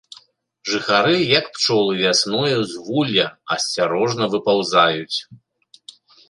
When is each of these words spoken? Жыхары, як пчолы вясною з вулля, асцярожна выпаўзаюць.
Жыхары, 0.75 1.17
як 1.39 1.45
пчолы 1.57 1.93
вясною 2.03 2.57
з 2.71 2.81
вулля, 2.87 3.27
асцярожна 3.57 4.31
выпаўзаюць. 4.33 5.17